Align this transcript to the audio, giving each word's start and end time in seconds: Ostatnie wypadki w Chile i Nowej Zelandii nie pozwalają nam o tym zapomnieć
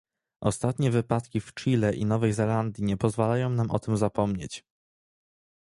Ostatnie 0.41 0.91
wypadki 0.91 1.41
w 1.41 1.53
Chile 1.53 1.95
i 1.95 2.05
Nowej 2.05 2.33
Zelandii 2.33 2.83
nie 2.83 2.97
pozwalają 2.97 3.49
nam 3.49 3.71
o 3.71 3.79
tym 3.79 3.97
zapomnieć 3.97 4.65